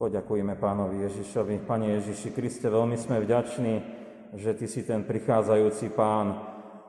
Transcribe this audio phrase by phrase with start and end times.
[0.00, 1.68] Poďakujeme pánovi Ježišovi.
[1.68, 3.74] Pane Ježiši Kriste, veľmi sme vďační,
[4.32, 6.40] že Ty si ten prichádzajúci pán,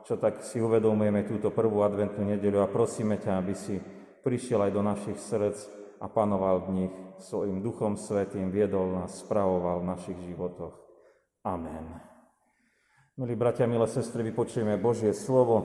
[0.08, 3.76] čo tak si uvedomujeme túto prvú adventnú nedeľu a prosíme ťa, aby si
[4.24, 5.60] prišiel aj do našich srdc
[6.00, 10.72] a panoval v nich svojim Duchom Svetým, viedol nás, spravoval v našich životoch.
[11.44, 11.92] Amen.
[13.20, 15.60] Milí bratia, milé sestry, vypočujeme Božie slovo.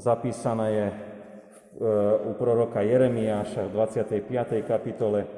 [0.00, 0.94] Zapísané je e,
[2.24, 4.64] u proroka Jeremiáša v 25.
[4.64, 5.37] kapitole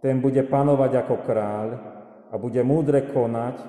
[0.00, 1.68] ten bude panovať ako kráľ
[2.32, 3.60] a bude múdre konať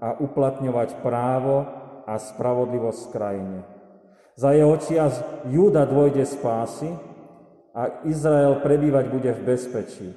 [0.00, 1.68] a uplatňovať právo
[2.08, 3.60] a spravodlivosť v krajine.
[4.40, 5.20] Za jeho čias
[5.52, 6.88] Júda dôjde spásy
[7.76, 10.16] a Izrael prebývať bude v bezpečí.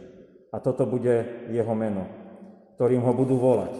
[0.55, 2.26] A toto bude jeho meno
[2.77, 3.73] ktorým ho budú volať.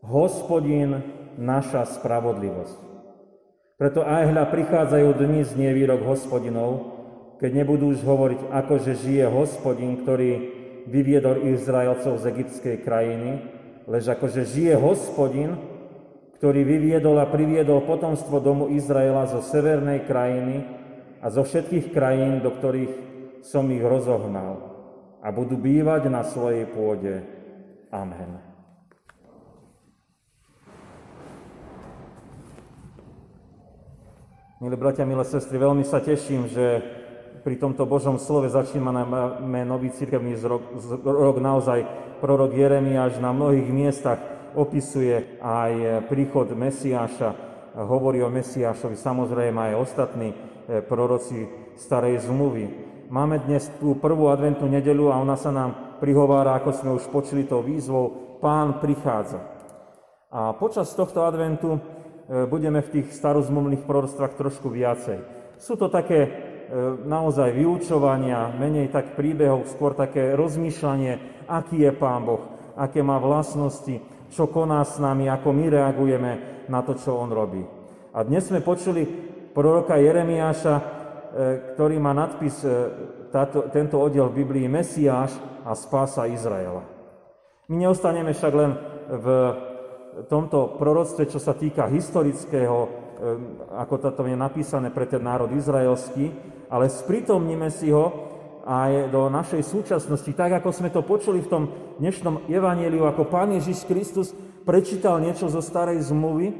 [0.00, 1.04] Hospodin,
[1.36, 2.80] naša spravodlivosť.
[3.76, 6.96] Preto aj hľa prichádzajú dni z nevýrok hospodinov,
[7.36, 10.30] keď nebudú už hovoriť, ako že žije hospodin, ktorý
[10.88, 13.44] vyviedol Izraelcov z egyptskej krajiny,
[13.84, 15.60] lež že žije hospodin,
[16.40, 20.64] ktorý vyviedol a priviedol potomstvo domu Izraela zo severnej krajiny
[21.20, 22.92] a zo všetkých krajín, do ktorých
[23.44, 24.72] som ich rozohnal
[25.20, 27.39] a budú bývať na svojej pôde
[27.90, 28.38] Amen.
[34.62, 36.84] Milí bratia, milé sestry, veľmi sa teším, že
[37.42, 39.02] pri tomto Božom slove začíname
[39.66, 40.62] nový cirkevný rok,
[41.02, 41.82] rok naozaj.
[42.22, 44.20] Prorok Jeremiáš na mnohých miestach
[44.54, 47.34] opisuje aj príchod Mesiáša,
[47.74, 52.70] hovorí o Mesiášovi, samozrejme aj ostatní eh, proroci starej zmluvy.
[53.10, 57.44] Máme dnes tú prvú adventnú nedelu a ona sa nám prihovára, ako sme už počuli
[57.44, 59.44] tou výzvou, Pán prichádza.
[60.32, 61.80] A počas tohto adventu e,
[62.48, 65.20] budeme v tých starozmluvných prorostvách trošku viacej.
[65.60, 66.30] Sú to také e,
[67.04, 72.48] naozaj vyučovania, menej tak príbehov, skôr také rozmýšľanie, aký je Pán Boh,
[72.80, 74.00] aké má vlastnosti,
[74.32, 76.32] čo koná s nami, ako my reagujeme
[76.72, 77.60] na to, čo On robí.
[78.16, 79.04] A dnes sme počuli
[79.52, 80.84] proroka Jeremiáša, e,
[81.76, 82.64] ktorý má nadpis
[83.30, 86.82] táto, tento oddiel v Biblii Mesiáš a spása Izraela.
[87.70, 88.70] My neostaneme však len
[89.10, 89.26] v
[90.26, 92.90] tomto proroctve, čo sa týka historického,
[93.78, 96.34] ako toto je napísané pre ten národ izraelský,
[96.66, 98.28] ale sprítomníme si ho
[98.66, 101.64] aj do našej súčasnosti, tak ako sme to počuli v tom
[102.02, 104.34] dnešnom evaníliu, ako Pán Ježiš Kristus
[104.66, 106.52] prečítal niečo zo starej zmluvy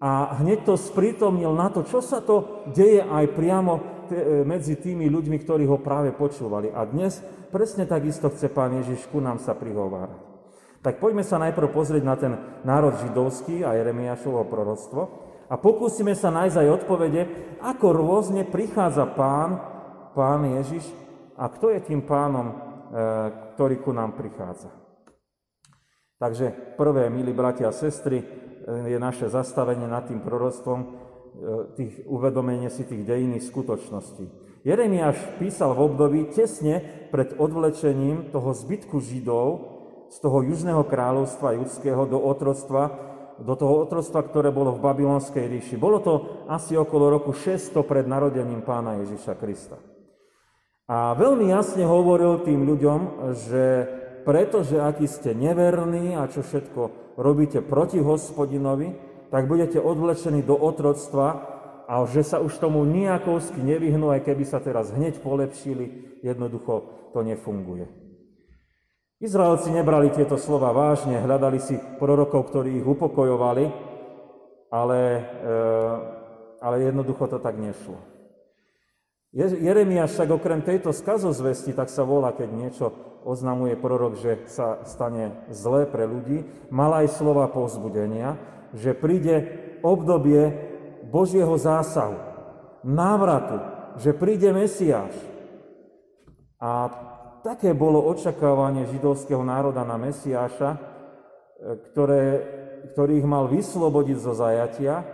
[0.00, 3.99] a hneď to sprítomnil na to, čo sa to deje aj priamo
[4.44, 6.70] medzi tými ľuďmi, ktorí ho práve počúvali.
[6.70, 10.20] A dnes presne takisto chce Pán Ježiš ku nám sa prihovárať.
[10.80, 12.32] Tak poďme sa najprv pozrieť na ten
[12.64, 15.02] národ židovský a Jeremiášovo proroctvo
[15.52, 17.22] a pokúsime sa nájsť aj odpovede,
[17.60, 19.60] ako rôzne prichádza Pán,
[20.16, 20.88] Pán Ježiš
[21.36, 22.54] a kto je tým pánom, e,
[23.52, 24.72] ktorý ku nám prichádza.
[26.16, 28.26] Takže prvé, milí bratia a sestry, e,
[28.88, 31.09] je naše zastavenie nad tým proroctvom, E,
[31.76, 34.28] tých, uvedomenie si tých dejinných skutočností.
[34.60, 39.48] Jeremiáš písal v období tesne pred odvlečením toho zbytku Židov
[40.12, 42.92] z toho južného kráľovstva judského do otroctva,
[43.40, 45.80] do toho otroctva, ktoré bolo v Babylonskej ríši.
[45.80, 49.80] Bolo to asi okolo roku 600 pred narodením pána Ježiša Krista.
[50.90, 53.00] A veľmi jasne hovoril tým ľuďom,
[53.32, 53.64] že
[54.26, 58.92] pretože aký ste neverní a čo všetko robíte proti hospodinovi,
[59.30, 61.46] tak budete odvlečení do otroctva
[61.86, 67.22] a že sa už tomu nejakovsky nevyhnú, aj keby sa teraz hneď polepšili, jednoducho to
[67.22, 67.86] nefunguje.
[69.20, 73.68] Izraelci nebrali tieto slova vážne, hľadali si prorokov, ktorí ich upokojovali,
[74.72, 75.00] ale,
[75.44, 75.52] e,
[76.62, 78.00] ale jednoducho to tak nešlo.
[79.36, 82.86] Jeremiáš však okrem tejto skazozvesti, tak sa volá, keď niečo
[83.22, 86.42] oznamuje prorok, že sa stane zlé pre ľudí,
[86.72, 88.40] mal aj slova povzbudenia,
[88.74, 89.36] že príde
[89.82, 90.70] obdobie
[91.10, 92.16] Božieho zásahu,
[92.86, 93.58] návratu,
[93.98, 95.12] že príde Mesiáš.
[96.60, 96.92] A
[97.40, 100.76] také bolo očakávanie židovského národa na Mesiáša,
[101.90, 102.22] ktoré,
[102.92, 105.04] ktorý ich mal vyslobodiť zo zajatia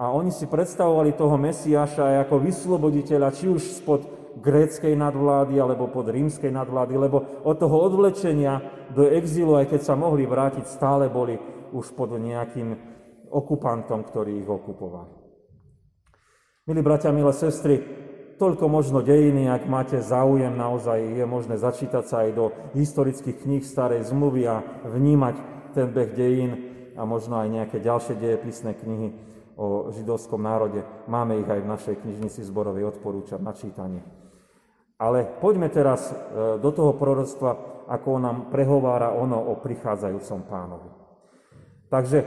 [0.00, 4.00] a oni si predstavovali toho Mesiáša aj ako vysloboditeľa, či už spod
[4.40, 8.60] gréckej nadvlády alebo pod rímskej nadvlády, lebo od toho odvlečenia
[8.96, 11.36] do exílu, aj keď sa mohli vrátiť, stále boli
[11.72, 12.74] už pod nejakým
[13.30, 15.06] okupantom, ktorý ich okupoval.
[16.66, 17.82] Milí bratia, milé sestry,
[18.38, 23.64] toľko možno dejiny, ak máte záujem, naozaj je možné začítať sa aj do historických kníh
[23.64, 25.36] starej zmluvy a vnímať
[25.76, 26.52] ten beh dejín
[26.96, 29.08] a možno aj nejaké ďalšie dejepisné knihy
[29.60, 30.84] o židovskom národe.
[31.04, 34.00] Máme ich aj v našej knižnici zborovej, odporúčam na čítanie.
[35.00, 36.14] Ale poďme teraz e,
[36.60, 40.99] do toho proroctva, ako nám prehovára ono o prichádzajúcom pánovi.
[41.90, 42.26] Takže e,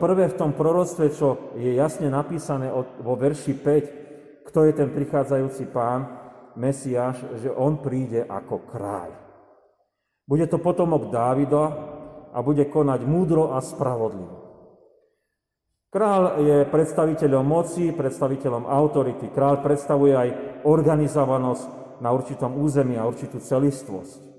[0.00, 2.72] prvé v tom proroctve, čo je jasne napísané
[3.04, 6.24] vo verši 5, kto je ten prichádzajúci pán,
[6.56, 9.10] Mesiáš, že on príde ako kráľ.
[10.24, 11.64] Bude to potomok Dávida
[12.32, 14.40] a bude konať múdro a spravodlivo.
[15.92, 19.30] Král je predstaviteľom moci, predstaviteľom autority.
[19.30, 20.28] Král predstavuje aj
[20.66, 24.33] organizovanosť na určitom území a určitú celistvosť.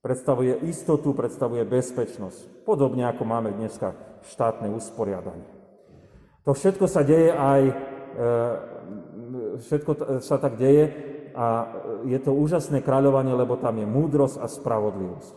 [0.00, 2.64] Predstavuje istotu, predstavuje bezpečnosť.
[2.64, 3.92] Podobne ako máme dneska
[4.32, 5.44] štátne usporiadanie.
[6.48, 7.74] To všetko sa deje aj, e,
[9.60, 9.90] všetko
[10.24, 10.88] sa tak deje
[11.36, 11.68] a
[12.08, 15.32] je to úžasné kráľovanie, lebo tam je múdrosť a spravodlivosť.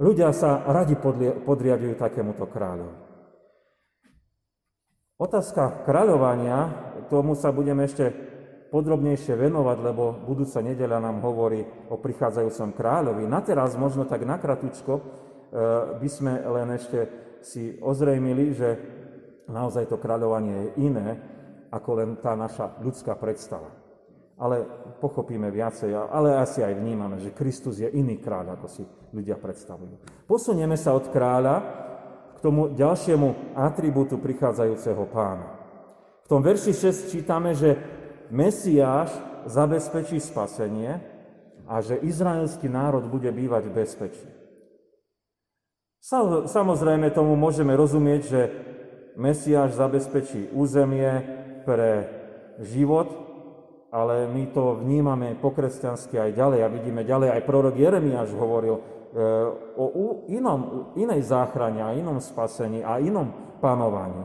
[0.00, 0.96] Ľudia sa radi
[1.44, 2.96] podriadujú takémuto kráľovi.
[5.16, 8.12] Otázka kráľovania, tomu sa budeme ešte
[8.70, 13.24] podrobnejšie venovať, lebo budúca nedeľa nám hovorí o prichádzajúcom kráľovi.
[13.24, 15.02] Na teraz možno tak nakratučko e,
[16.02, 16.98] by sme len ešte
[17.46, 18.68] si ozrejmili, že
[19.46, 21.08] naozaj to kráľovanie je iné
[21.70, 23.70] ako len tá naša ľudská predstava.
[24.36, 24.68] Ale
[25.00, 28.84] pochopíme viacej, ale asi aj vnímame, že Kristus je iný kráľ, ako si
[29.16, 30.26] ľudia predstavujú.
[30.28, 31.56] Posunieme sa od kráľa
[32.36, 35.56] k tomu ďalšiemu atribútu prichádzajúceho pána.
[36.26, 37.95] V tom verši 6 čítame, že
[38.30, 39.14] Mesiáš
[39.46, 40.98] zabezpečí spasenie
[41.66, 44.28] a že izraelský národ bude bývať v bezpečí.
[46.46, 48.40] Samozrejme tomu môžeme rozumieť, že
[49.18, 51.24] Mesiáš zabezpečí územie
[51.66, 52.06] pre
[52.62, 53.10] život,
[53.90, 57.32] ale my to vnímame po kresťansky aj ďalej a vidíme ďalej.
[57.32, 58.82] Aj prorok Jeremiáš hovoril e,
[59.74, 59.84] o
[60.30, 64.20] inom, inej záchrane a inom spasení a inom panovaní.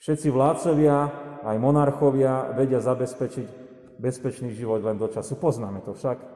[0.00, 0.96] Všetci vládcovia
[1.44, 3.48] aj monarchovia vedia zabezpečiť
[4.00, 5.36] bezpečný život len do času.
[5.36, 6.26] Poznáme to však eh,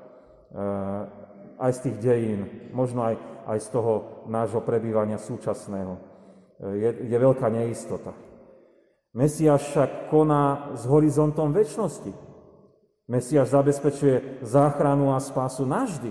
[1.59, 2.41] aj z tých dejín,
[2.77, 3.15] možno aj,
[3.49, 3.93] aj z toho
[4.29, 5.97] nášho prebývania súčasného.
[5.97, 8.13] Eh, je, je veľká neistota.
[9.15, 12.11] Mesiáš však koná s horizontom väčšnosti.
[13.07, 16.11] Mesiáš zabezpečuje záchranu a spásu navždy.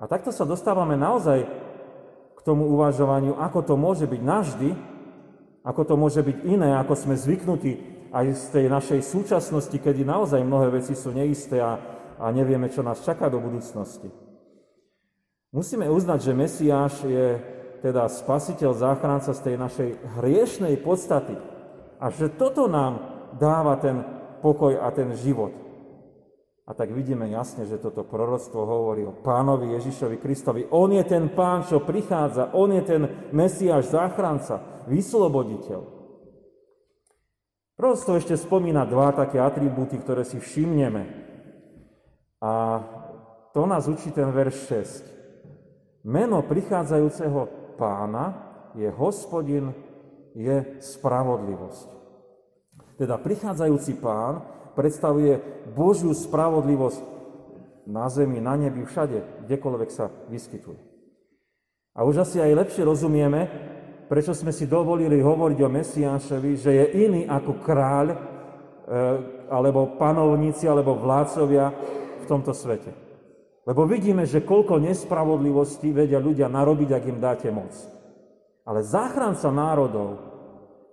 [0.00, 1.48] A takto sa dostávame naozaj
[2.36, 4.68] k tomu uvažovaniu, ako to môže byť navždy,
[5.60, 7.72] ako to môže byť iné, ako sme zvyknutí
[8.10, 11.78] aj z tej našej súčasnosti, kedy naozaj mnohé veci sú neisté a,
[12.18, 14.10] a nevieme, čo nás čaká do budúcnosti.
[15.50, 17.26] Musíme uznať, že Mesiáš je
[17.82, 19.90] teda spasiteľ, záchranca z tej našej
[20.20, 21.34] hriešnej podstaty
[21.98, 24.04] a že toto nám dáva ten
[24.40, 25.52] pokoj a ten život.
[26.70, 30.70] A tak vidíme jasne, že toto proroctvo hovorí o pánovi Ježišovi Kristovi.
[30.70, 33.02] On je ten pán, čo prichádza, on je ten
[33.34, 35.80] Mesiáš, záchranca, vysloboditeľ.
[37.80, 41.08] Proroctvo ešte spomína dva také atribúty, ktoré si všimneme.
[42.44, 42.52] A
[43.56, 44.56] to nás učí ten verš
[46.04, 46.04] 6.
[46.04, 47.40] Meno prichádzajúceho
[47.80, 49.72] pána je hospodin,
[50.36, 51.88] je spravodlivosť.
[53.00, 54.44] Teda prichádzajúci pán
[54.76, 55.40] predstavuje
[55.72, 57.00] Božiu spravodlivosť
[57.88, 60.78] na zemi, na nebi, všade, kdekoľvek sa vyskytuje.
[61.96, 63.50] A už asi aj lepšie rozumieme,
[64.10, 68.16] prečo sme si dovolili hovoriť o Mesiášovi, že je iný ako kráľ, e,
[69.46, 71.70] alebo panovníci, alebo vládcovia
[72.18, 72.90] v tomto svete.
[73.62, 77.70] Lebo vidíme, že koľko nespravodlivosti vedia ľudia narobiť, ak im dáte moc.
[78.66, 80.18] Ale záchranca národov,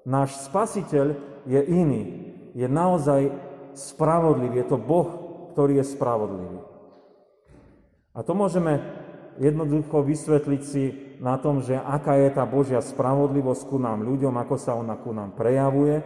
[0.06, 1.18] náš spasiteľ
[1.50, 2.04] je iný.
[2.54, 3.34] Je naozaj
[3.74, 4.62] spravodlivý.
[4.62, 5.10] Je to Boh,
[5.58, 6.62] ktorý je spravodlivý.
[8.14, 8.78] A to môžeme
[9.42, 14.56] jednoducho vysvetliť si na tom, že aká je tá Božia spravodlivosť ku nám ľuďom, ako
[14.58, 16.02] sa ona ku nám prejavuje.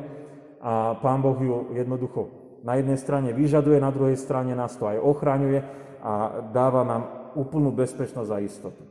[0.61, 2.29] A Pán Boh ju jednoducho
[2.61, 5.65] na jednej strane vyžaduje, na druhej strane nás to aj ochraňuje
[6.01, 7.03] a dáva nám
[7.33, 8.83] úplnú bezpečnosť a istotu.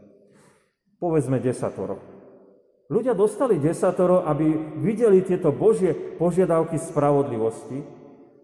[0.98, 2.02] Povedzme desatoro.
[2.90, 8.00] Ľudia dostali desatoro, aby videli tieto Božie požiadavky spravodlivosti,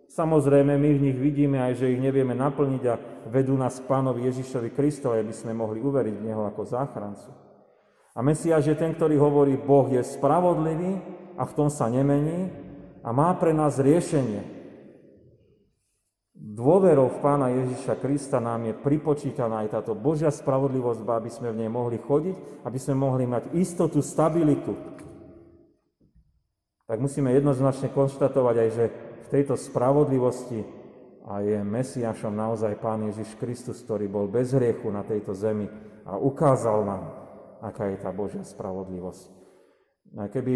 [0.07, 2.95] Samozrejme, my v nich vidíme aj, že ich nevieme naplniť a
[3.29, 7.46] vedú nás k pánovi Ježišovi Kristovi, aby sme mohli uveriť v Neho ako záchrancu.
[8.17, 11.05] A Mesiáš je ten, ktorý hovorí, Boh je spravodlivý
[11.37, 12.49] a v tom sa nemení
[13.05, 14.57] a má pre nás riešenie.
[16.33, 21.61] Dôverou v pána Ježiša Krista nám je pripočítaná aj táto Božia spravodlivosť, aby sme v
[21.61, 24.73] nej mohli chodiť, aby sme mohli mať istotu, stabilitu.
[26.89, 28.85] Tak musíme jednoznačne konštatovať aj, že
[29.27, 30.65] v tejto spravodlivosti
[31.29, 35.69] a je Mesiašom naozaj Pán Ježiš Kristus, ktorý bol bez hriechu na tejto zemi
[36.07, 37.26] a ukázal nám,
[37.67, 39.27] aká je tá Božia spravodlivosť.
[40.15, 40.55] A keby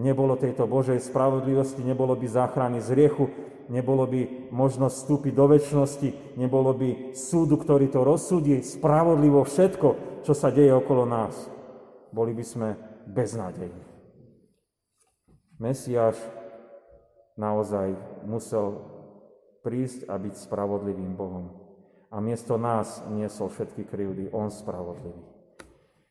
[0.00, 3.28] nebolo tejto Božej spravodlivosti, nebolo by záchrany z riechu,
[3.68, 6.08] nebolo by možnosť vstúpiť do väčšnosti,
[6.40, 9.88] nebolo by súdu, ktorý to rozsúdi spravodlivo všetko,
[10.24, 11.36] čo sa deje okolo nás.
[12.08, 12.68] Boli by sme
[13.04, 13.84] beznádejní.
[15.60, 16.16] Mesiáš
[17.36, 17.92] naozaj
[18.24, 18.80] musel
[19.60, 21.52] prísť a byť spravodlivým Bohom.
[22.08, 24.32] A miesto nás niesol všetky krivdy.
[24.32, 25.37] On spravodlivý.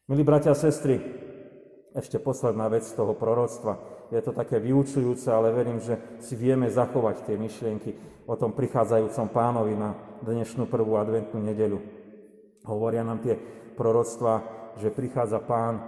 [0.08, 1.04] Milí bratia a sestry,
[1.92, 3.76] ešte posledná vec z toho proroctva.
[4.08, 9.28] Je to také vyučujúce, ale verím, že si vieme zachovať tie myšlienky o tom prichádzajúcom
[9.36, 11.84] pánovi na dnešnú prvú adventnú nedeľu.
[12.64, 13.36] Hovoria nám tie
[13.76, 14.48] proroctva,
[14.80, 15.84] že prichádza pán, e,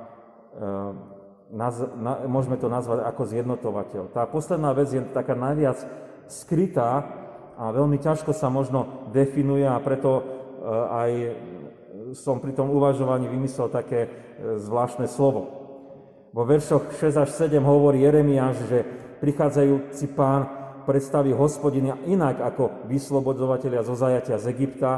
[2.28, 4.12] môžeme to nazvať ako zjednotovateľ.
[4.12, 5.80] Tá posledná vec je taká najviac
[6.28, 7.08] skrytá
[7.56, 10.24] a veľmi ťažko sa možno definuje a preto e,
[10.92, 11.12] aj
[12.16, 14.10] som pri tom uvažovaní vymyslel také e,
[14.62, 15.60] zvláštne slovo.
[16.30, 18.80] Vo veršoch 6 až 7 hovorí Jeremiáš, že
[19.20, 20.46] prichádzajúci pán
[20.86, 24.92] predstaví hospodina inak ako vyslobodzovateľia zo zajatia z Egypta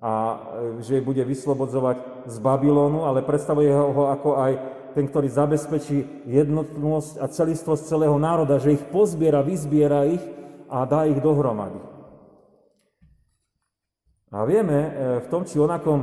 [0.00, 0.36] a e,
[0.84, 4.52] že bude vyslobodzovať z Babylonu, ale predstavuje ho ako aj
[4.94, 10.22] ten, ktorý zabezpečí jednotnosť a celistvosť celého národa, že ich pozbiera, vyzbiera ich
[10.70, 11.93] a dá ich dohromady.
[14.34, 14.90] A vieme, e,
[15.22, 16.02] v tom či onakom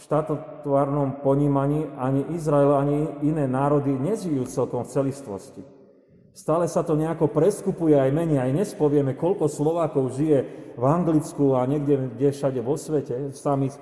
[0.00, 5.60] štátotvárnom ponímaní ani Izrael, ani iné národy nežijú celkom v celistvosti.
[6.32, 8.40] Stále sa to nejako preskupuje aj menej.
[8.40, 13.36] Aj dnes povieme, koľko Slovákov žije v Anglicku a niekde kde všade vo svete.
[13.36, 13.76] Sami e,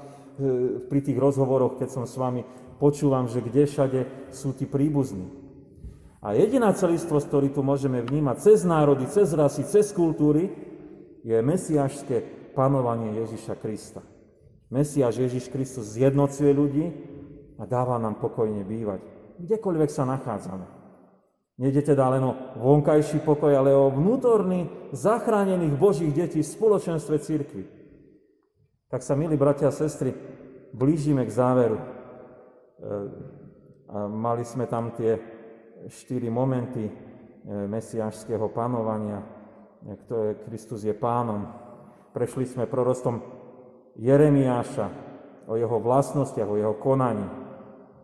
[0.90, 2.42] pri tých rozhovoroch, keď som s vami
[2.82, 4.00] počúvam, že kde všade
[4.34, 5.30] sú tí príbuzní.
[6.18, 10.50] A jediná celistvosť, ktorú tu môžeme vnímať cez národy, cez rasy, cez kultúry,
[11.22, 14.00] je mesiašské panovanie Ježiša Krista.
[14.68, 16.86] Mesiáš Ježiš Kristus zjednocuje ľudí
[17.56, 19.00] a dáva nám pokojne bývať,
[19.40, 20.78] kdekoľvek sa nachádzame.
[21.58, 27.62] Nede teda len o vonkajší pokoj, ale o vnútorný, zachránených Božích detí v spoločenstve církvy.
[28.86, 30.14] Tak sa, milí bratia a sestry,
[30.70, 31.76] blížime k záveru.
[31.76, 31.84] E,
[33.90, 35.18] a mali sme tam tie
[35.90, 36.92] štyri momenty e,
[37.66, 39.18] mesiášského panovania,
[40.06, 41.67] ktoré Kristus je pánom.
[42.12, 43.20] Prešli sme prorostom
[43.98, 45.08] Jeremiáša,
[45.48, 47.24] o jeho vlastnostiach, o jeho konaní.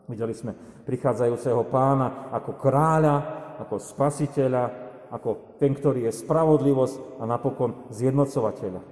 [0.09, 3.17] Videli sme prichádzajúceho pána ako kráľa,
[3.61, 4.65] ako spasiteľa,
[5.13, 8.83] ako ten, ktorý je spravodlivosť a napokon zjednocovateľa.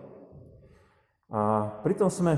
[1.33, 1.41] A
[1.81, 2.37] pritom sme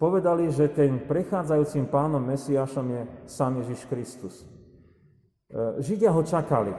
[0.00, 4.34] povedali, že ten prechádzajúcim pánom Mesiášom je sám Ježiš Kristus.
[4.40, 6.72] E, Židia ho čakali.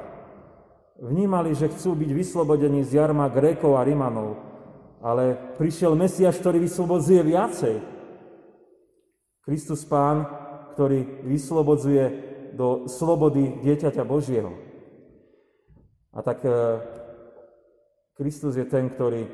[0.98, 4.51] Vnímali, že chcú byť vyslobodení z jarma Grékov a Rimanov,
[5.02, 7.76] ale prišiel Mesiaš, ktorý vyslobodzuje viacej.
[9.42, 10.30] Kristus Pán,
[10.78, 12.04] ktorý vyslobodzuje
[12.54, 14.54] do slobody dieťaťa Božieho.
[16.14, 16.52] A tak e,
[18.14, 19.26] Kristus je ten, ktorý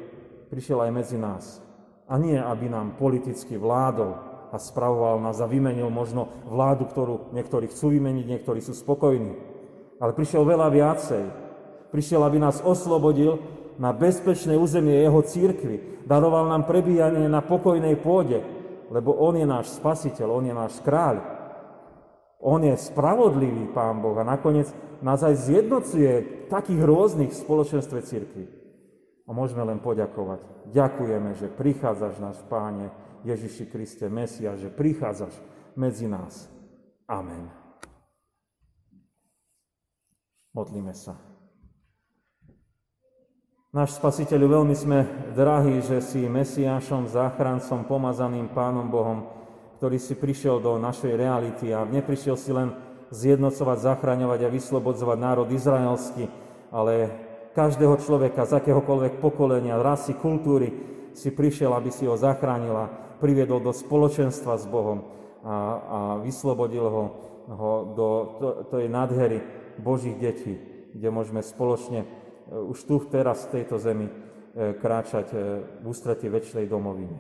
[0.47, 1.59] prišiel aj medzi nás.
[2.07, 4.15] A nie, aby nám politicky vládol
[4.47, 9.35] a spravoval nás a vymenil možno vládu, ktorú niektorí chcú vymeniť, niektorí sú spokojní.
[9.99, 11.23] Ale prišiel veľa viacej.
[11.91, 13.41] Prišiel, aby nás oslobodil
[13.77, 16.05] na bezpečné územie jeho církvy.
[16.05, 18.41] Daroval nám prebíjanie na pokojnej pôde,
[18.89, 21.21] lebo On je náš spasiteľ, On je náš kráľ.
[22.37, 24.69] On je spravodlivý Pán Boh a nakoniec
[25.01, 28.45] nás aj zjednocuje takých rôznych v spoločenstve církvy.
[29.27, 30.71] A môžeme len poďakovať.
[30.71, 32.93] Ďakujeme, že prichádzaš náš Páne
[33.27, 35.35] Ježiši Kriste, Mesia, že prichádzaš
[35.75, 36.47] medzi nás.
[37.09, 37.51] Amen.
[40.55, 41.26] Modlíme sa.
[43.75, 45.03] Náš spasiteľ, veľmi sme
[45.35, 49.27] drahí, že si Mesiášom, záchrancom, pomazaným Pánom Bohom,
[49.75, 52.71] ktorý si prišiel do našej reality a neprišiel si len
[53.11, 56.31] zjednocovať, zachraňovať a vyslobodzovať národ izraelský,
[56.71, 57.11] ale
[57.51, 60.71] každého človeka z akéhokoľvek pokolenia, rasy, kultúry
[61.11, 62.87] si prišiel, aby si ho zachránila,
[63.19, 65.11] priviedol do spoločenstva s Bohom
[65.43, 67.03] a, a vyslobodil ho,
[67.51, 68.07] ho do
[68.71, 69.43] tej nádhery
[69.75, 70.55] Božích detí,
[70.95, 72.07] kde môžeme spoločne
[72.51, 75.39] už tu teraz v tejto zemi eh, kráčať eh,
[75.83, 77.15] v ústretí väčšej domoviny.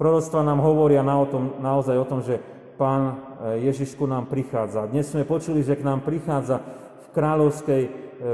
[0.00, 2.40] Proroctva nám hovoria na o tom, naozaj o tom, že
[2.80, 4.88] Pán Ježišku nám prichádza.
[4.88, 6.64] Dnes sme počuli, že k nám prichádza
[7.04, 7.82] v kráľovskej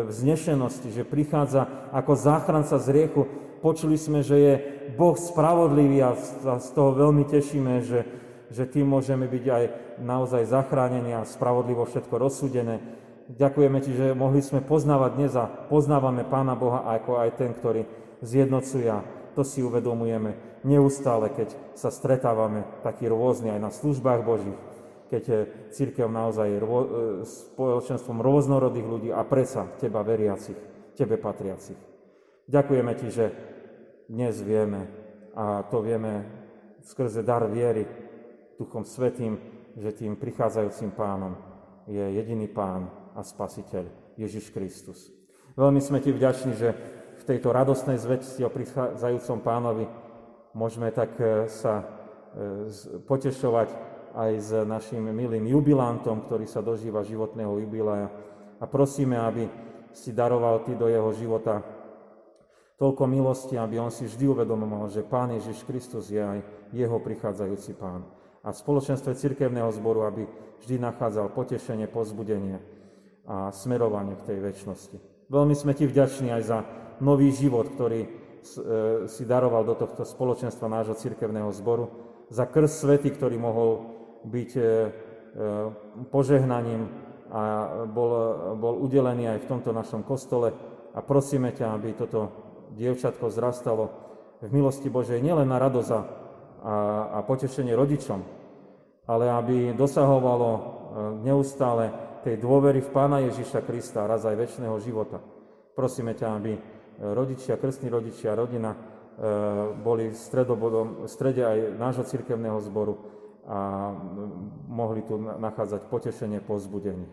[0.07, 3.27] vznešenosti, že prichádza ako záchranca z riechu.
[3.59, 4.55] Počuli sme, že je
[4.95, 6.15] Boh spravodlivý a
[6.63, 8.07] z toho veľmi tešíme, že,
[8.55, 9.65] že tým môžeme byť aj
[9.99, 12.79] naozaj zachránení a spravodlivo všetko rozsúdené.
[13.27, 17.83] Ďakujeme Ti, že mohli sme poznávať dnes a poznávame Pána Boha ako aj ten, ktorý
[18.23, 18.87] zjednocuje.
[19.35, 24.61] To si uvedomujeme neustále, keď sa stretávame takí rôzni aj na službách Božích.
[25.07, 25.41] keď je
[25.71, 26.89] církev naozaj rô, e,
[27.23, 30.59] spoločenstvom rôznorodých ľudí a predsa teba veriacich,
[30.99, 31.79] tebe patriacich.
[32.51, 33.31] Ďakujeme ti, že
[34.11, 34.91] dnes vieme
[35.39, 36.27] a to vieme
[36.83, 37.87] skrze dar viery
[38.59, 39.39] Duchom Svetým,
[39.79, 41.39] že tým prichádzajúcim pánom
[41.87, 43.89] je jediný pán a spasiteľ
[44.21, 45.09] Ježiš Kristus.
[45.57, 46.77] Veľmi sme ti vďační, že
[47.17, 49.89] v tejto radostnej zvesti o prichádzajúcom pánovi
[50.53, 51.85] môžeme tak e, sa e,
[53.09, 53.69] potešovať
[54.13, 58.13] aj s našim milým jubilantom, ktorý sa dožíva životného jubilaja.
[58.61, 59.49] A prosíme, aby
[59.97, 61.65] si daroval Ty do jeho života
[62.77, 67.73] toľko milosti, aby on si vždy uvedomoval, že Pán Ježiš Kristus je aj jeho prichádzajúci
[67.81, 68.05] Pán.
[68.45, 70.29] A v spoločenstve cirkevného zboru, aby
[70.61, 72.76] vždy nachádzal potešenie, pozbudenie
[73.27, 74.97] a smerovanie k tej väčšnosti.
[75.27, 76.59] Veľmi sme Ti vďační aj za
[77.03, 78.09] nový život, ktorý e,
[79.11, 81.91] si daroval do tohto spoločenstva nášho cirkevného zboru,
[82.31, 83.71] za krst svety, ktorý mohol
[84.27, 84.67] byť e, e,
[86.15, 86.87] požehnaním
[87.27, 87.43] a
[87.91, 88.11] bol,
[88.55, 90.55] bol udelený aj v tomto našom kostole.
[90.95, 92.31] A prosíme ťa, aby toto
[92.79, 93.91] dievčatko zrastalo
[94.39, 96.01] v milosti Božej nielen na radosť a,
[97.11, 98.23] a potešenie rodičom,
[99.11, 100.51] ale aby dosahovalo
[101.27, 105.23] neustále tej dôvery v Pána Ježiša Krista a raz aj väčšného života.
[105.79, 106.59] Prosíme ťa, aby
[107.15, 108.75] rodičia, krstní rodičia, rodina
[109.79, 112.99] boli v, v strede aj nášho cirkevného zboru
[113.47, 113.95] a
[114.67, 117.07] mohli tu nachádzať potešenie, pozbudenie.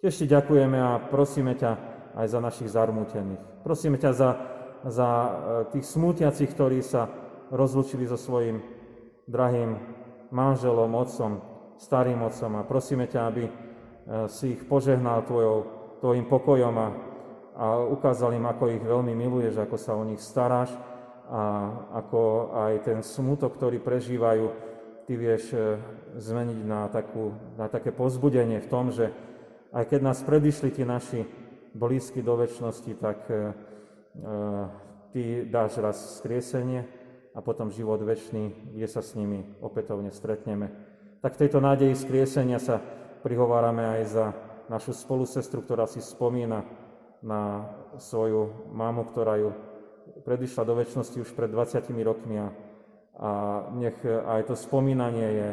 [0.00, 1.72] Tiež ti ďakujeme a prosíme ťa
[2.16, 3.60] aj za našich zarmútených.
[3.60, 4.30] Prosíme ťa za,
[4.88, 5.30] za e,
[5.76, 7.12] tých smútiacich, ktorí sa
[7.52, 8.64] rozlučili so svojím
[9.28, 9.76] drahým
[10.32, 11.40] manželom, otcom,
[11.76, 13.52] starým otcom a prosíme ťa, aby e,
[14.28, 15.64] si ich požehnal tvojou,
[16.04, 16.88] tvojim pokojom a,
[17.56, 20.68] a ukázal im, ako ich veľmi miluješ, ako sa o nich staráš
[21.32, 21.72] a
[22.04, 24.46] ako aj ten smutok, ktorý prežívajú,
[25.08, 25.80] ty vieš e,
[26.20, 29.08] zmeniť na, takú, na také pozbudenie v tom, že
[29.72, 31.24] aj keď nás predišli tí naši
[31.72, 33.40] blízky do väčšnosti, tak e, e,
[35.16, 36.84] ty dáš raz skriesenie
[37.32, 40.70] a potom život väčší, kde sa s nimi opätovne stretneme.
[41.24, 42.84] Tak v tejto nádeji skriesenia sa
[43.24, 44.26] prihovárame aj za
[44.68, 46.68] našu spolusestru, ktorá si spomína
[47.24, 49.56] na svoju mámu, ktorá ju
[50.28, 52.52] predišla do väčšnosti už pred 20 rokmi a
[53.14, 53.30] a
[53.78, 55.48] nech aj to spomínanie je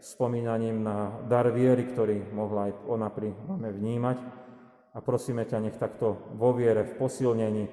[0.00, 4.18] spomínaním na dar viery, ktorý mohla aj ona pri máme vnímať.
[4.92, 7.64] A prosíme ťa, nech takto vo viere, v posilnení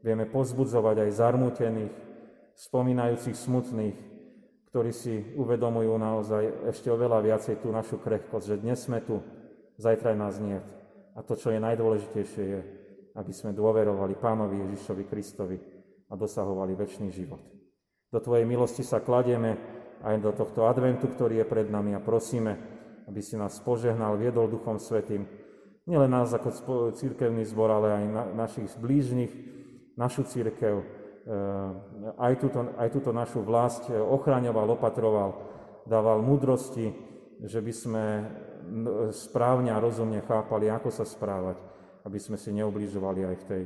[0.00, 1.94] vieme pozbudzovať aj zarmútených,
[2.56, 3.96] spomínajúcich smutných,
[4.74, 9.22] ktorí si uvedomujú naozaj ešte oveľa viacej tú našu krehkosť, že dnes sme tu,
[9.78, 10.58] zajtra nás nie.
[11.14, 12.60] A to, čo je najdôležitejšie, je,
[13.14, 15.62] aby sme dôverovali Pánovi Ježišovi Kristovi
[16.10, 17.38] a dosahovali väčší život.
[18.10, 19.54] Do Tvojej milosti sa kladieme
[20.02, 22.58] aj do tohto adventu, ktorý je pred nami a prosíme,
[23.06, 25.22] aby si nás požehnal, viedol Duchom Svetým,
[25.86, 26.50] nielen nás ako
[26.98, 29.30] církevný zbor, ale aj na, našich blížnych,
[29.94, 30.82] našu církev,
[32.20, 35.30] aj túto, aj túto našu vlast eh, ochraňoval, opatroval,
[35.88, 36.92] dával múdrosti,
[37.44, 38.04] že by sme
[39.12, 41.60] správne a rozumne chápali, ako sa správať,
[42.08, 43.62] aby sme si neubližovali aj v tej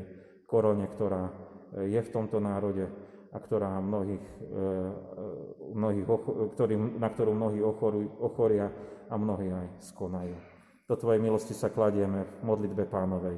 [0.46, 4.92] korone, ktorá eh, je v tomto národe a ktorá mnohých, e, e,
[5.76, 6.04] mnohých,
[6.56, 7.60] ktorý, na ktorú mnohí
[8.24, 8.72] ochoria
[9.08, 10.36] a mnohí aj skonajú.
[10.88, 13.36] Do Tvojej milosti sa kladieme v modlitbe pánovej.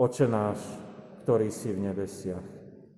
[0.00, 0.64] Oče náš,
[1.28, 2.55] ktorý si v nebesiach,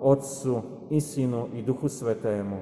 [0.00, 2.58] Otcu, i Synu, i Duchu Svetému,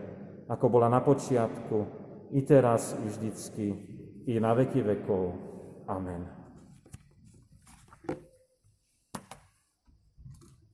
[0.49, 1.87] ako bola na počiatku,
[2.35, 3.67] i teraz, i vždycky,
[4.27, 5.33] i na veky vekov.
[5.87, 6.27] Amen.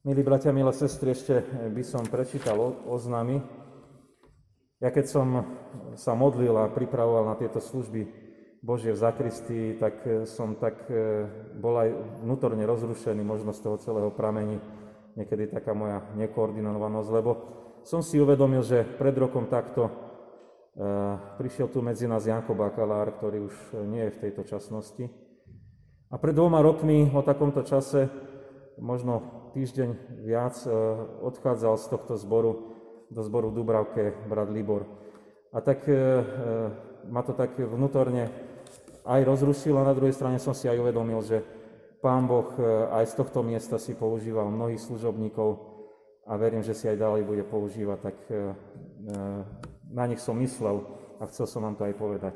[0.03, 2.59] Milí bratia, milé sestry, ešte by som prečítal
[2.91, 3.39] oznámy.
[4.83, 5.27] Ja keď som
[5.95, 8.11] sa modlil a pripravoval na tieto služby
[8.67, 14.11] Božie v zakristii, tak som tak e, bol aj vnútorne rozrušený možno z toho celého
[14.11, 14.59] pramení,
[15.17, 17.31] niekedy taká moja nekoordinovanosť, lebo
[17.83, 19.93] som si uvedomil, že pred rokom takto e,
[21.37, 23.55] prišiel tu medzi nás Janko Bakalár, ktorý už
[23.91, 25.11] nie je v tejto časnosti.
[26.13, 28.07] A pred dvoma rokmi o takomto čase,
[28.79, 30.71] možno týždeň viac e,
[31.27, 32.53] odchádzal z tohto zboru
[33.13, 34.89] do zboru v Dubravke brat Libor.
[35.53, 35.93] A tak e,
[37.11, 38.33] ma to tak vnútorne
[39.03, 41.43] aj rozrušil a na druhej strane som si aj uvedomil, že
[42.03, 45.55] Pán Boh e, aj z tohto miesta si používal mnohých služobníkov
[46.27, 48.41] a verím, že si aj ďalej bude používať, tak e, e,
[49.95, 50.83] na nich som myslel
[51.23, 52.35] a chcel som vám to aj povedať.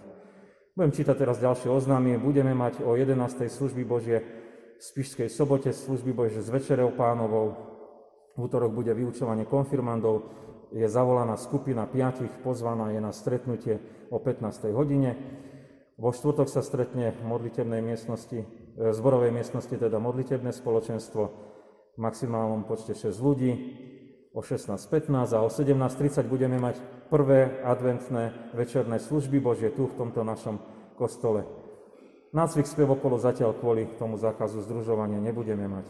[0.78, 2.14] Budem čítať teraz ďalšie oznámy.
[2.14, 3.18] Budeme mať o 11.
[3.50, 4.22] služby Božie
[4.76, 7.58] v Spišskej sobote, služby Božie s Večerou pánovou.
[8.36, 10.30] V útorok bude vyučovanie konfirmandov.
[10.70, 13.80] Je zavolaná skupina piatich, pozvaná je na stretnutie
[14.12, 14.70] o 15.
[14.76, 15.16] hodine.
[15.96, 18.44] Vo štvrtok sa stretne v modlitebnej miestnosti,
[18.76, 21.22] v zborovej miestnosti teda modlitebné spoločenstvo
[21.96, 23.52] v maximálnom počte 6 ľudí
[24.36, 26.76] o 16.15 a o 17.30 budeme mať
[27.08, 30.60] prvé adventné večerné služby Božie tu v tomto našom
[31.00, 31.48] kostole.
[32.36, 35.88] Nácvik spevokolo zatiaľ kvôli tomu zákazu združovania nebudeme mať.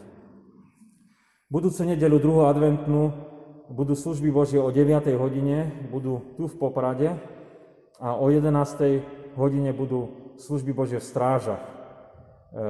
[1.51, 3.11] Budúcu nedelu druhú adventnú
[3.67, 5.11] budú služby Božie o 9.
[5.19, 7.19] hodine, budú tu v Poprade
[7.99, 9.35] a o 11.
[9.35, 11.76] hodine budú služby Božie v strážach.
[12.47, 12.63] E,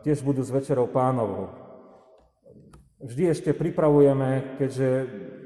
[0.00, 1.52] tiež budú s Večerou pánovou.
[3.00, 4.88] Vždy ešte pripravujeme, keďže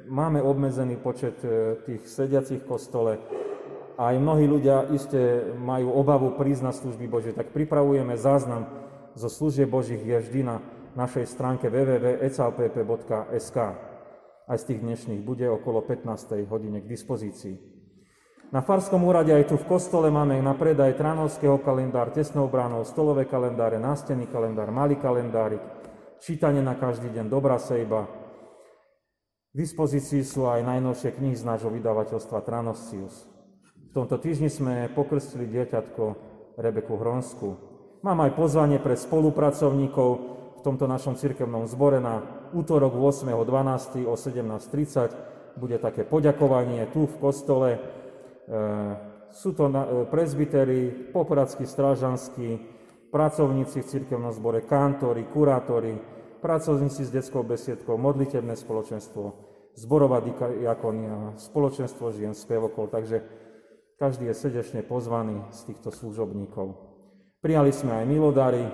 [0.06, 3.18] máme obmedzený počet e, tých sediacich kostole,
[3.94, 8.66] aj mnohí ľudia iste majú obavu prísť na služby Božie, tak pripravujeme záznam
[9.14, 10.58] zo služieb Božích je vždy na
[10.98, 13.58] našej stránke www.ecalpp.sk.
[14.44, 16.42] Aj z tých dnešných bude okolo 15.
[16.50, 17.73] hodine k dispozícii.
[18.54, 23.26] Na Farskom úrade aj tu v kostole máme na predaj Tranovského kalendár, tesnou bránou, stolové
[23.26, 25.58] kalendáre, nástenný kalendár, malý kalendárik,
[26.22, 28.06] čítanie na každý deň, dobrá sejba.
[29.50, 33.26] V dispozícii sú aj najnovšie knihy z nášho vydavateľstva Tranoscius.
[33.74, 36.02] V tomto týždni sme pokrstili dieťatko
[36.54, 37.58] Rebeku Hronsku.
[38.06, 40.10] Mám aj pozvanie pre spolupracovníkov
[40.54, 42.22] v tomto našom cirkevnom zbore na
[42.54, 44.06] útorok 8.12.
[44.06, 45.58] o 17.30.
[45.58, 48.03] Bude také poďakovanie tu v kostole.
[48.44, 48.61] E,
[49.35, 49.74] sú to e,
[50.09, 52.61] prezbitery, popradskí, strážanskí,
[53.14, 55.94] pracovníci v cirkevnom zbore, kantori, kurátori,
[56.42, 59.24] pracovníci s detskou besiedkou, modlitebné spoločenstvo,
[59.78, 62.92] zborová diakonia, spoločenstvo žien, spevokol.
[62.92, 63.24] Takže
[63.96, 66.74] každý je srdečne pozvaný z týchto služobníkov.
[67.38, 68.64] Prijali sme aj milodary.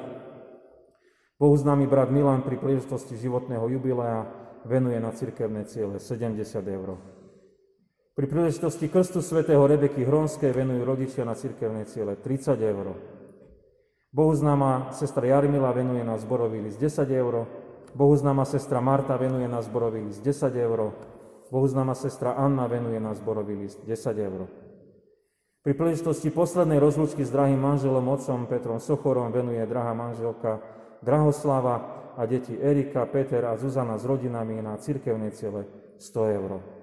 [1.37, 4.25] Bohu známy brat Milan pri príležitosti životného jubilea
[4.65, 7.20] venuje na cirkevné ciele 70 eur.
[8.21, 12.93] Pri príležitosti krstu svätého Rebeky Hronskej venujú rodičia na cirkevné ciele 30 eur.
[14.13, 17.49] Bohu známa sestra Jarmila venuje na zborový list 10 eur,
[17.97, 20.93] Bohu známa sestra Marta venuje na zborový list 10 eur,
[21.49, 24.53] Bohu známa sestra Anna venuje na zborový list 10 eur.
[25.65, 30.61] Pri príležitosti poslednej rozlúčky s drahým manželom, otcom Petrom Sochorom venuje drahá manželka
[31.01, 31.77] Drahoslava
[32.21, 35.65] a deti Erika, Peter a Zuzana s rodinami na cirkevné ciele
[35.97, 36.80] 100 eur.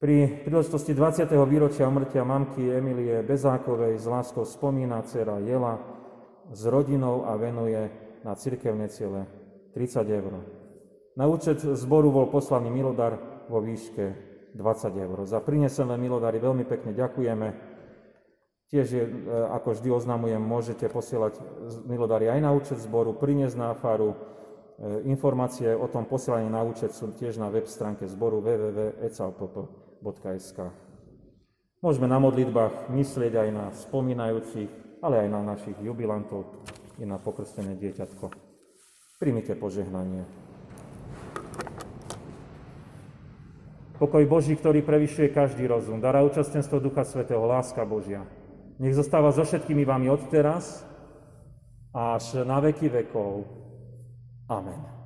[0.00, 1.28] Pri príležitosti 20.
[1.44, 5.76] výročia umrtia mamky Emilie Bezákovej z láskou spomína dcera Jela
[6.48, 7.92] s rodinou a venuje
[8.24, 9.28] na cirkevné ciele
[9.76, 10.40] 30 eur.
[11.20, 14.04] Na účet zboru bol poslaný milodar vo výške
[14.56, 15.20] 20 eur.
[15.28, 17.48] Za prinesené milodary veľmi pekne ďakujeme.
[18.72, 19.12] Tiež, je, e,
[19.52, 21.36] ako vždy oznamujem, môžete posielať
[21.84, 24.16] milodary aj na účet zboru, priniesť na faru.
[24.80, 30.58] E, informácie o tom posielaní na účet sú tiež na web stránke zboru www.ecalpp.com www.modlitba.sk.
[31.80, 34.68] Môžeme na modlitbách myslieť aj na spomínajúcich,
[35.00, 36.44] ale aj na našich jubilantov
[37.00, 38.28] i na pokrstené dieťatko.
[39.16, 40.24] Primite požehnanie.
[44.00, 48.24] Pokoj Boží, ktorý prevyšuje každý rozum, dará účastenstvo Ducha Svetého, láska Božia.
[48.80, 50.88] Nech zostáva so všetkými vami od teraz
[51.92, 53.44] až na veky vekov.
[54.48, 54.99] Amen.